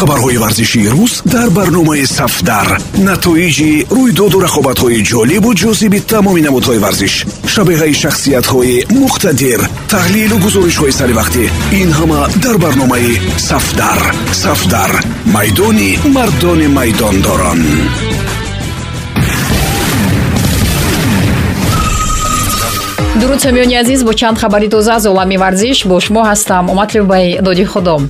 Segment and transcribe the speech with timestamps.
[0.00, 2.68] хабарҳои варзишии рӯз дар барномаи сафдар.
[3.08, 7.14] Натоиҷи рӯйдоду рақобатҳои ҷолибу ҷозиби тамоми намудҳои варзиш
[7.54, 9.60] шабеҳаи шахсиятҳои муқтадир
[9.92, 11.44] таҳлилу гузоришҳои саривақтӣ
[11.80, 13.12] ин ҳама дар барномаи
[13.48, 14.00] сафдар.
[14.44, 14.90] Сафдар
[15.36, 17.60] майдони мардони майдондорон.
[23.20, 26.64] Дуруд самиёни азиз бо чанд хабари тоза аз олами варзиш бо шумо ҳастам.
[26.72, 28.02] Омадлиб бай доди худом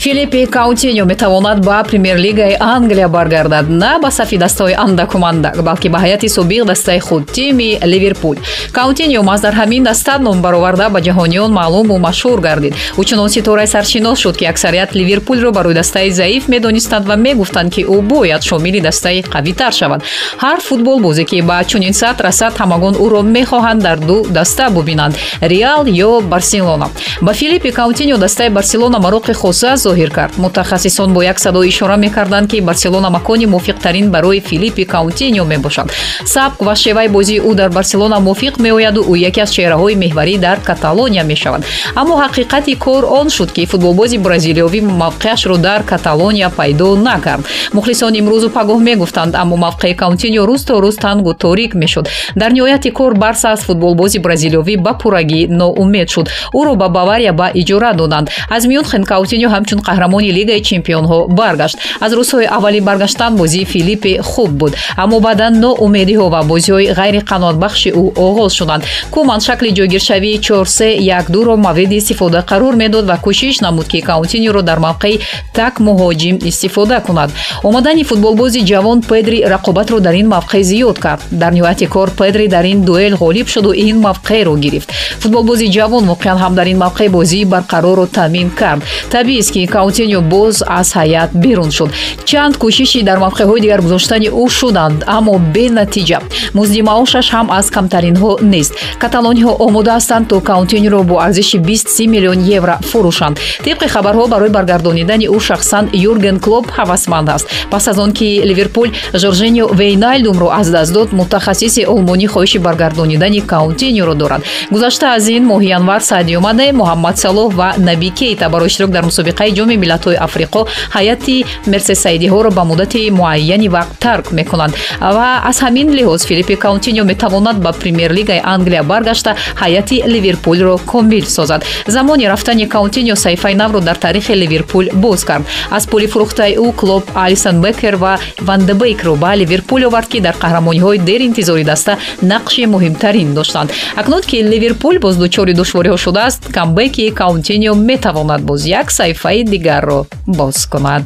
[0.00, 6.28] филиппи каутиньо метавонад ба премер-лигаи англия баргардад на ба сафи дастаҳои андакумандак балки ба ҳайати
[6.28, 8.36] собиқ дастаи худ тими ливерпул
[8.72, 12.74] каутиньо маз дар ҳамин даста ном бароварда ба ҷаҳониён маълуму машҳур гардид.
[12.96, 17.82] Ӯ чунон ситораи саршинос шуд ки аксарият ливерпулро барои дастаи заиф медонистанд ва мегуфтанд ки
[17.84, 20.00] ӯ бояд шомили дастаи қавитар шавад.
[20.42, 25.84] Ҳар футболбозе ки ба чунин сатҳ расад ҳамагон ӯро мехоҳанд дар ду даста бубинанд реал
[25.84, 26.88] ё барселона.
[27.20, 30.38] Ба филиппи каутиньо дастаи барселона мароқи хоса зоҳир кард.
[30.38, 35.92] Мутахассисон бо як садо ишора мекарданд ки барселона макони мувофиқтарин барои филиппи каутиньо мебошад.
[36.24, 40.58] Сабк ва шеваи бозии ӯ дар барселона мувофиқ меояду ӯ яке аз чеҳраҳои меҳварӣ дар
[40.60, 41.64] каталония мешавад.
[41.94, 47.44] Аммо ҳақиқати кор он шуд ки футболбози бразилиёвӣ мавқеашро дар каталония пайдо накард.
[47.72, 52.08] Мухлисони имрӯзу пагоҳ мегуфтанд аммо мавқеи каутиньо рӯз то рӯз тангу торик мешуд.
[52.36, 56.26] Дар ниҳояти кор барса аз футболбози бразилиёвӣ ба пуррагӣ ноумед шуд.
[56.54, 61.76] Ӯро ба бавария ба иҷора доданд аз мюнхен каутиньо ҳамчун қаҳрамони лигаи чемпионҳо баргашт.
[62.00, 68.02] Аз рӯзҳои аввали баргаштан бозии филиппи хуб буд аммо баъдан ноумедиҳо ва бозиҳои ғайриқаноатбахши ӯ
[68.26, 74.00] оғоз шуданд куман шакли ҷойгиршавии чорсе якдуро мавриди истифода қарор медод ва кӯшиш намуд ки
[74.00, 75.20] каутиньоро дар мавқеи
[75.52, 77.30] так муҳоҷим истифода кунад.
[77.62, 81.22] Омадани футболбози ҷавон педри рақобатро дар ин мавқеъ зиёд кард.
[81.30, 84.88] Дар ниҳояти кор педри дар ин дуэл ғолиб шуду ин мавқеъро гирифт.
[85.22, 88.82] Футболбози ҷавон воқеан ҳам дар ин мавқеъ бозии барқарорро таъмин кард.
[89.10, 91.90] Табиист ки каутиньо боз аз ҳаят берун шуд.
[92.28, 96.18] Чанд кӯшиши дар мавқеъҳои дигар гузоштани ӯ шуданд аммо бенатиҷа
[96.58, 98.72] музди маошаш ҳам аз камтаринҳо нест.
[99.02, 103.34] Каталониҳо омода ҳастанд то каутиньоро бо арзиши 20 миллион евро фурӯшанд.
[103.64, 107.46] Тибқи хабарҳо барои баргардонидани ӯ шахсан юрген клоп ҳавасманд аст.
[107.70, 114.14] Пас аз он ки ливерпул жорженио вейнальдумро аз даст дод мутахассиси олмонӣ хоҳиши баргардонидани каутиньоро
[114.14, 118.90] дорад гузашта аз ин моҳи январ саъдио мане муҳаммад салоҳ ва наби кейта барои иштирок
[118.90, 120.60] дар мусобиқаи ҷоми миллатҳои африқо
[120.96, 121.36] ҳайати
[121.72, 124.72] мерсесайдиҳоро ба муддати муайяни вақт тарк мекунанд.
[125.16, 129.30] Ва аз ҳамин лиҳоз филиппи каунтиньо метавонад ба премер-лигаи англия баргашта
[129.62, 131.60] ҳайати ливерпулро комил созад.
[131.86, 135.44] Замони рафтани каунтиньо саҳифаи навро дар таърихи ливерпул боз кард.
[135.70, 138.18] Аз пули фурӯхтаи ӯ клоп алисон бекер ва
[138.48, 143.70] вандебейкро ба ливерпул овард ки дар қаҳрамониҳои деринтизори даста нақши муҳимтарин доштанд.
[143.96, 150.66] Акнун ки ливерпул боз дучори душвориҳо шудааст камбеки каунтиньо метавонад боз як саҳифаи дигарро боз
[150.66, 151.04] кунад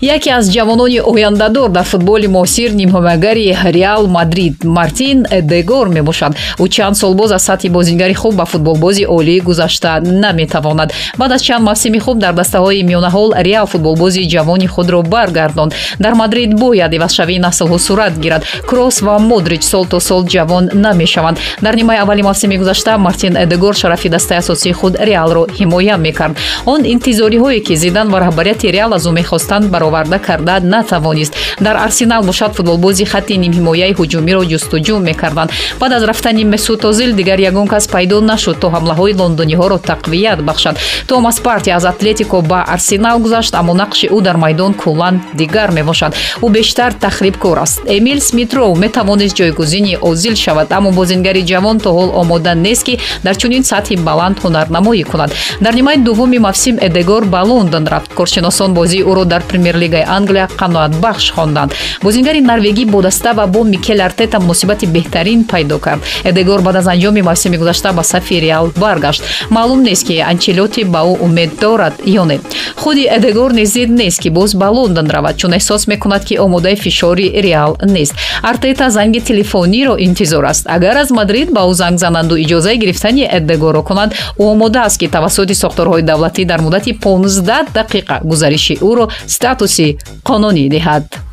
[0.00, 6.36] яке аз ҷавонони ояндадор дар футболи муосир нимҳимагари реал мадрид мартин эдегор мебошад.
[6.58, 10.92] Ӯ чанд сол боз аз сатҳи бозигари хуб ба футболбози олӣ гузашта наметавонад.
[11.18, 15.74] Баъд аз чанд мавсими хуб дар дастаҳои миёнаҳол реал футболбози ҷавони худро баргардонд.
[16.00, 18.42] Дар мадрид бояд ивазшавии наслҳо сурат гирад.
[18.68, 21.38] Кросс ва модрич сол то сол ҷавон намешаванд.
[21.62, 26.36] Дар нимаи аввали мавсими гузашта мартин эдегор шарафи дастаи асосии худ реалро ҳимоя мекард.
[26.66, 31.34] Он интизориҳое ки зидан ва раҳбарияти реал аз ӯ мехостанд баро бароварда карда натавонист.
[31.60, 35.50] Дар арсенал бошад футболбози хатти нимҳимояи ҳуҷумиро ҷустуҷӯ мекарданд.
[35.80, 40.78] Баъд аз рафтани месут озил дигар ягон кас пайдо нашуд то ҳамлаҳои лондониҳоро тақвият бахшад.
[41.06, 46.14] Томас парти аз атлетико ба арсенал гузашт аммо нақши ӯ дар майдон куллан дигар мебошад.
[46.42, 47.80] Ӯ бештар тахрибкор аст.
[47.86, 53.36] Эмил смитроу метавонист ҷойгузини озил шавад аммо бозингари ҷавон то ҳол омода нест ки дар
[53.36, 55.30] чунин сатҳи баланд ҳунарнамоӣ кунад.
[55.60, 58.14] Дар нимаи дуввуми мавсим эдегор ба лондон рафт.
[58.14, 61.72] Коршиносон бозии ӯро дар премер лигаи англия қаноатбахш хонданд.
[62.02, 66.02] Бозингари норвегӣ бо даста ва бо микел артета муносибати беҳтарин пайдо кард.
[66.24, 69.22] Эдегор баъд аз анҷоми мавсими гузашта ба сафи реал баргашт.
[69.50, 72.40] Маълум нест ки анчелоти ба ӯ умед дорад ё не.
[72.76, 76.76] Худи эдегор низ зид нест ки боз ба лондон равад чун эҳсос мекунад ки омодаи
[76.76, 78.14] фишори реал нест.
[78.42, 80.66] Артета занги телефониро интизор аст.
[80.68, 85.08] Агар аз мадрид ба ӯ занг зананду иҷозаи гирифтани эдегорро кунанд ӯ омода аст ки
[85.08, 91.23] тавассути сохторҳои давлатӣ дар муддати 15 дақиқа гузариши ӯро статус 年、このに出ハった。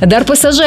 [0.00, 0.60] Дар псж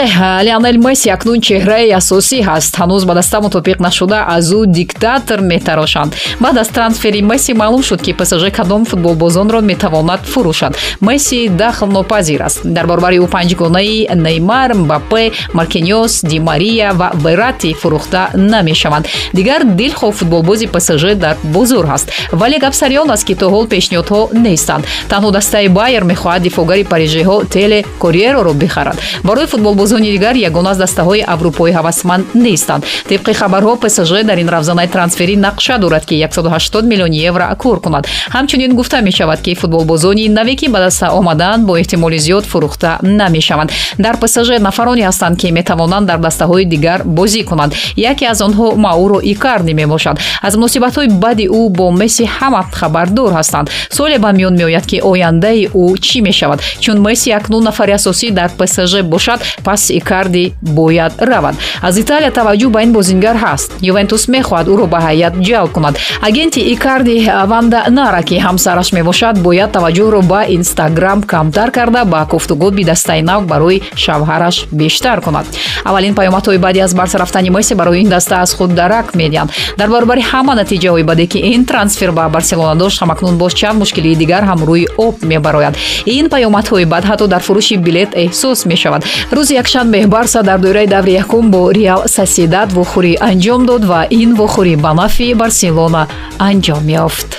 [0.43, 2.73] леонел месси акнун чеҳраи асосӣ ҳаст.
[2.81, 6.15] Ҳанӯз ба даста мутобиқ нашуда аз ӯ диктатор метарошанд.
[6.39, 12.61] Баъд аз трансфери месси маълум шуд ки псж кадом футболбозонро метавонад фурӯшад месси дахлнопазир аст.
[12.63, 19.05] Дар баробари ӯ панҷгонаи неймар мбапе маркиньос ди мария ва верати фурӯхта намешаванд.
[19.33, 22.07] Дигар дилхоҳ футболбози псж дар бозор ҳаст.
[22.31, 24.85] Вале гап сари он аст ки то ҳол пешниҳодҳо нестанд.
[25.09, 31.23] Танҳо дастаи байер мехоҳад дифоъгари парижиҳо теле корьероро бихарад барои футболбозони дигар ягона аз дастаҳои
[31.27, 32.83] аврупои ҳавасманд нестанд.
[33.09, 38.07] Тибқи хабарҳо псж дар ин равзанаи трансферӣ нақша дорад ки 180 миллиони евро кор кунад.
[38.35, 43.71] Ҳамчунин гуфта мешавад ки футболбозони наве ки ба даста омаданд бо эҳтимоли зиёд фурӯхта намешаванд.
[43.97, 47.73] Дар псж нафароне ҳастанд ки метавонанд дар дастаҳои дигар бозӣ кунанд.
[47.95, 50.19] Яке аз онҳо мауро икарди мебошад.
[50.41, 53.69] Аз муносибатҳои бади ӯ бо месси ҳама хабардор ҳастанд.
[53.89, 56.59] Суоле ба миён меояд ки ояндаи ӯ чӣ мешавад.
[56.79, 61.55] Чун месси акнун нафари асосӣ дар псж бошад пас икарди бояд равад.
[61.81, 63.69] Аз италия таваҷҷӯҳ ба ин бозингар ҳаст.
[63.91, 65.95] Ювентус мехоҳад ӯро ба ҳайят ҷалб кунад.
[66.27, 67.15] Агенти икарди
[67.51, 73.41] ванда нара ки ҳамсараш мебошад бояд таваҷҷӯҳро ба инстаграм камтар карда ба гуфтугӯ бидастаи нав
[73.51, 75.45] барои шавҳараш бештар кунад.
[75.89, 79.49] Аввалин паёмадҳои баъди аз барса рафтани месси барои ин даста аз худ дарак медиҳанд.
[79.77, 84.15] Дар баробари ҳама натиҷаҳои баде ки ин трансфер ба барселона дошт ҳамакнун боз чанд мушкилии
[84.15, 85.75] дигар ҳам рӯи об мебарояд.
[86.05, 88.98] Ин паёмадҳои баъд ҳатто дар фурӯши билет эҳсос мешавад
[89.31, 94.35] рӯзи якшанбе барса дар доираи даври якум бо реал сосидад вохӯрӣ анҷом дод ва ин
[94.39, 96.07] вохӯрӣ ба нафи барселона
[96.39, 97.29] анҷом ёфт.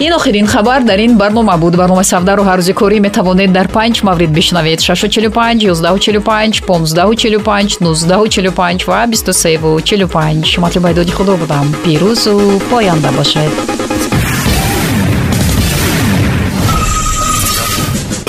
[0.00, 1.74] Ин охирин хабар дар ин барнома буд.
[1.76, 4.80] Барномаи савдаро ҳаррӯзи корӣ метавонед дар панҷ маврид бишнавед.
[4.80, 11.74] 645 145 1545 1945 ва 2345 матлубайдоди худо будам.
[11.84, 13.87] Пирӯзу поянда бошед